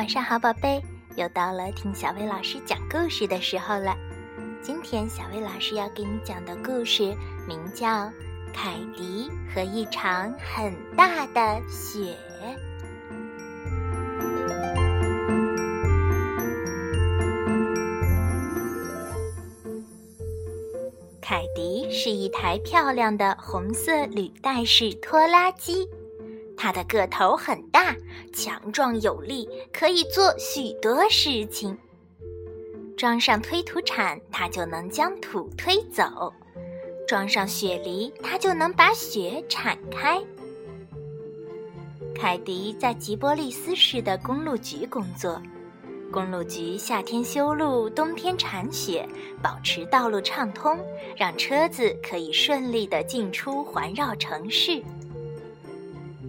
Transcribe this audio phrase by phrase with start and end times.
[0.00, 0.82] 晚上好，宝贝，
[1.14, 3.94] 又到了听小薇老师讲故事的时候了。
[4.62, 7.14] 今天小薇老师要给你讲的故事
[7.46, 7.86] 名叫
[8.54, 12.16] 《凯迪和一场很大的雪》。
[21.20, 25.86] 凯迪是一台漂亮的红色履带式拖拉机。
[26.62, 27.96] 它的个头很大，
[28.34, 31.74] 强壮有力，可以做许多事情。
[32.98, 36.30] 装上推土铲，它就能将土推走；
[37.08, 40.20] 装上雪梨，它就能把雪铲开。
[42.14, 45.40] 凯迪在吉波利斯市的公路局工作，
[46.12, 49.08] 公路局夏天修路，冬天铲雪，
[49.42, 50.78] 保持道路畅通，
[51.16, 54.82] 让车子可以顺利的进出环绕城市。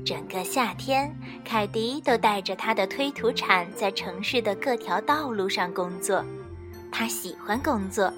[0.03, 6.23] 整个夏天，凯迪都带着他的推土铲在城市的各条道路上工作。
[6.91, 8.11] 他喜欢工作，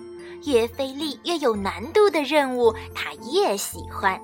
[0.46, 4.20] 越费力越有难度的任务，他越喜欢。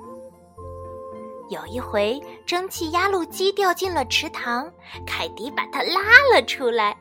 [1.50, 4.72] 有一回，蒸汽压路机掉进了池塘，
[5.06, 6.02] 凯迪把它拉
[6.34, 6.96] 了出来。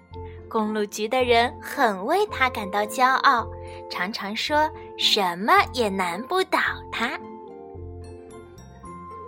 [0.48, 3.46] 公路局的人很为他感到骄傲，
[3.90, 6.58] 常常说什么也难不倒
[6.90, 7.18] 他。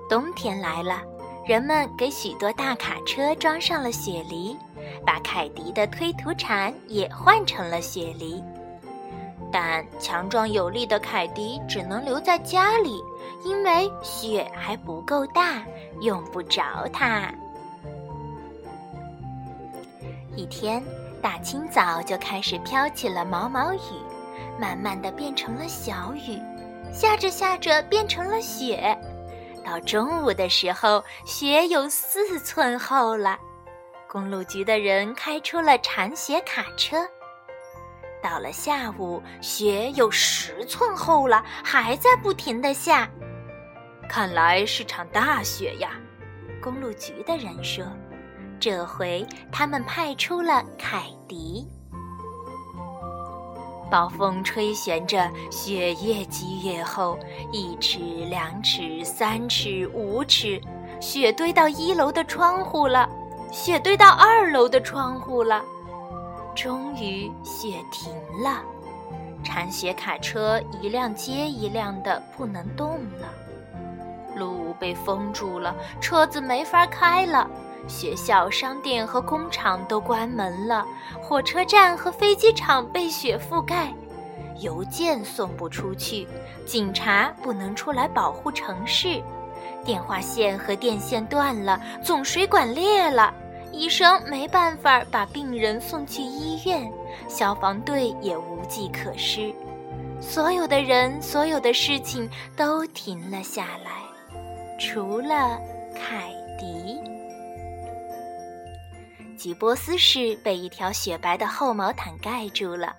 [0.08, 1.02] 冬天来了。
[1.50, 4.56] 人们给许多大卡车装上了雪梨，
[5.04, 8.40] 把凯迪的推土铲也换成了雪梨。
[9.50, 13.02] 但强壮有力的凯迪只能留在家里，
[13.44, 15.60] 因为雪还不够大，
[16.02, 17.34] 用不着它。
[20.36, 20.80] 一天，
[21.20, 23.78] 大清早就开始飘起了毛毛雨，
[24.56, 26.40] 慢慢的变成了小雨，
[26.92, 28.96] 下着下着变成了雪。
[29.64, 33.38] 到中午的时候，雪有四寸厚了。
[34.08, 36.96] 公路局的人开出了铲雪卡车。
[38.22, 43.08] 到了下午，雪有十寸厚了，还在不停的下。
[44.08, 45.92] 看来是场大雪呀，
[46.60, 47.84] 公路局的人说。
[48.58, 51.66] 这回他们派出了凯迪。
[53.90, 57.18] 暴风吹旋着，雪越积越厚，
[57.52, 60.60] 一尺、两尺、三尺、五尺，
[61.00, 63.08] 雪堆到一楼的窗户了，
[63.50, 65.62] 雪堆到二楼的窗户了。
[66.54, 68.12] 终于，雪停
[68.44, 68.62] 了，
[69.42, 73.28] 铲雪卡车一辆接一辆的不能动了，
[74.36, 77.50] 路被封住了，车子没法开了。
[77.88, 80.86] 学校、商店和工厂都关门了，
[81.20, 83.92] 火车站和飞机场被雪覆盖，
[84.60, 86.26] 邮件送不出去，
[86.64, 89.20] 警察不能出来保护城市，
[89.84, 93.34] 电话线和电线断了，总水管裂了，
[93.72, 96.90] 医生没办法把病人送去医院，
[97.28, 99.52] 消防队也无计可施，
[100.20, 103.90] 所有的人、所有的事情都停了下来，
[104.78, 105.58] 除了
[105.94, 107.09] 凯迪。
[109.40, 112.94] 吉波斯市被一条雪白的厚毛毯盖住了，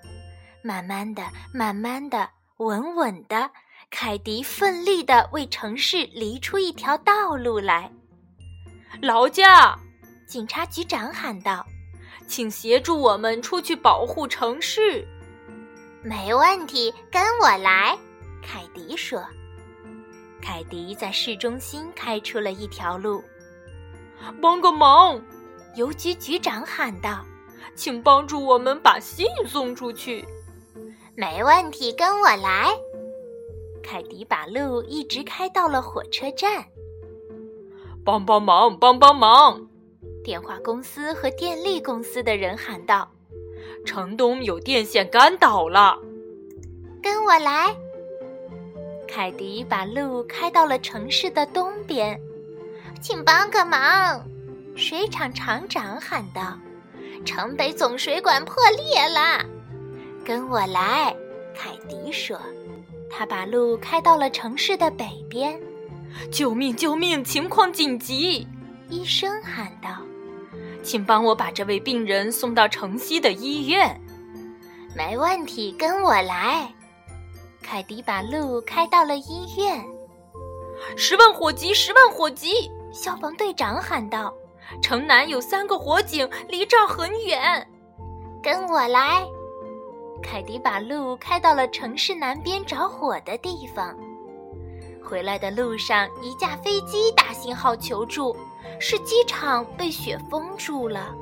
[0.60, 1.22] 慢慢的、
[1.54, 3.48] 慢慢的、稳稳的，
[3.92, 7.88] 凯迪奋力的为城市犁出一条道路来。
[9.00, 9.78] 劳驾！
[10.26, 11.64] 警察局长喊道
[12.26, 15.06] ：“请协助我们出去保护城市。”
[16.02, 17.96] 没问题，跟我来。”
[18.42, 19.24] 凯迪说。
[20.42, 23.22] 凯迪在市中心开出了一条路。
[24.40, 25.22] 帮个忙！
[25.74, 27.24] 邮局局长喊道
[27.74, 30.24] ：“请帮助我们把信送出去。”
[31.16, 32.70] 没问题，跟我来。
[33.82, 36.64] 凯迪把路一直开到了火车站。
[38.04, 39.68] 帮帮忙，帮帮忙！
[40.24, 43.10] 电话公司和电力公司的人喊道
[43.84, 45.98] ：“城东有电线杆倒了。”
[47.02, 47.74] 跟我来。
[49.08, 52.18] 凯迪把路开到了城市的东边，
[53.00, 54.24] 请帮个忙。
[54.74, 56.58] 水厂厂长喊道
[57.24, 59.44] ：“城北总水管破裂了，
[60.24, 61.14] 跟我来。”
[61.54, 62.40] 凯迪说
[63.10, 65.60] ：“他把路开到了城市的北边。
[66.32, 66.74] ”“救命！
[66.74, 67.22] 救命！
[67.22, 68.46] 情况紧急！”
[68.88, 69.90] 医生喊道
[70.82, 74.00] ：“请帮我把这位病人送到城西的医院。
[74.96, 76.72] ”“没问题，跟我来。”
[77.62, 79.84] 凯迪把路开到了医院。
[80.96, 81.72] “十万火急！
[81.72, 84.34] 十万火急！”消防队长喊道。
[84.80, 87.66] 城南有三个火警，离这儿很远。
[88.42, 89.24] 跟我来。
[90.22, 93.96] 凯迪把路开到了城市南边着火的地方。
[95.04, 98.36] 回来的路上，一架飞机打信号求助，
[98.78, 101.14] 是机场被雪封住了。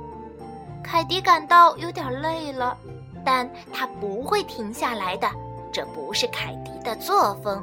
[0.85, 2.77] 凯迪感到有点累了，
[3.25, 5.29] 但他不会停下来的，
[5.73, 7.63] 这不是凯迪的作风。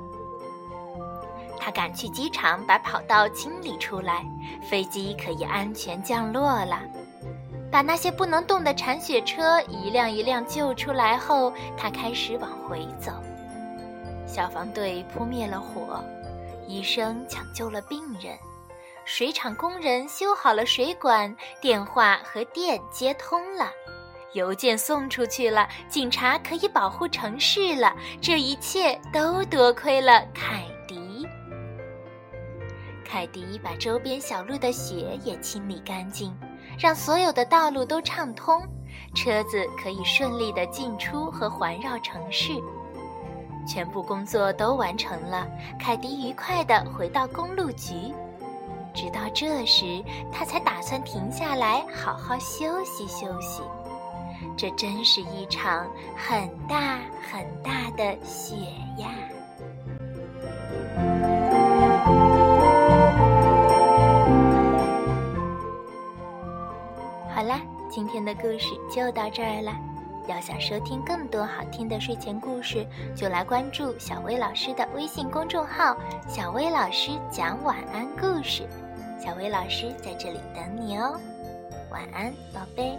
[1.59, 4.25] 他赶去机场，把跑道清理出来，
[4.69, 6.79] 飞机可以安全降落了。
[7.69, 13.11] 把那些不能动的铲雪车一辆一辆救出来后，他开始往回走。
[14.25, 16.03] 消防队扑灭了火，
[16.67, 18.37] 医生抢救了病人，
[19.05, 23.71] 水厂工人修好了水管，电话和电接通了，
[24.33, 27.95] 邮件送出去了，警察可以保护城市了。
[28.21, 31.06] 这一切都多亏了凯迪。
[33.07, 36.35] 凯迪把周边小路的雪也清理干净。
[36.77, 38.61] 让所有的道路都畅通，
[39.15, 42.51] 车子可以顺利地进出和环绕城市。
[43.65, 45.47] 全部工作都完成了，
[45.79, 48.13] 凯迪愉快地回到公路局。
[48.93, 53.63] 直到这时，他才打算停下来好好休息休息。
[54.55, 56.99] 这真是一场很大
[57.31, 58.55] 很大的雪
[58.97, 59.09] 呀！
[68.47, 69.75] 故事就到这儿了。
[70.25, 75.97] 要想收听更多好听的睡前故事，就来关注小薇老师的微信公众号
[76.29, 78.65] “小薇老师讲晚安故事”。
[79.19, 81.19] 小薇老师在这里等你哦，
[81.91, 82.97] 晚安，宝贝。